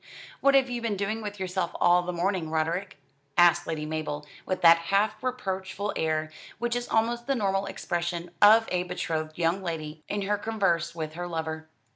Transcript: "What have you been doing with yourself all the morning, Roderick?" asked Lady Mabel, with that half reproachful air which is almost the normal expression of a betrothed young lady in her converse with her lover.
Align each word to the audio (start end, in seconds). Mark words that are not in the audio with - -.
"What 0.39 0.55
have 0.55 0.67
you 0.67 0.81
been 0.81 0.97
doing 0.97 1.21
with 1.21 1.39
yourself 1.39 1.73
all 1.79 2.01
the 2.01 2.11
morning, 2.11 2.49
Roderick?" 2.49 2.97
asked 3.37 3.67
Lady 3.67 3.85
Mabel, 3.85 4.25
with 4.47 4.63
that 4.63 4.79
half 4.89 5.21
reproachful 5.23 5.93
air 5.95 6.31
which 6.57 6.75
is 6.75 6.87
almost 6.87 7.27
the 7.27 7.35
normal 7.35 7.67
expression 7.67 8.31
of 8.41 8.67
a 8.71 8.81
betrothed 8.81 9.37
young 9.37 9.61
lady 9.61 10.01
in 10.09 10.23
her 10.23 10.39
converse 10.39 10.95
with 10.95 11.13
her 11.13 11.27
lover. 11.27 11.69